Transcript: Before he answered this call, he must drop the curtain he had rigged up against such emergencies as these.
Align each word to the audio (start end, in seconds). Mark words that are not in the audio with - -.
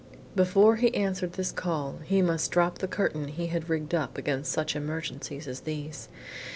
Before 0.35 0.77
he 0.77 0.95
answered 0.95 1.33
this 1.33 1.51
call, 1.51 1.99
he 2.05 2.23
must 2.23 2.49
drop 2.49 2.79
the 2.79 2.87
curtain 2.87 3.27
he 3.27 3.45
had 3.45 3.69
rigged 3.69 3.93
up 3.93 4.17
against 4.17 4.51
such 4.51 4.75
emergencies 4.75 5.47
as 5.47 5.59
these. 5.61 6.09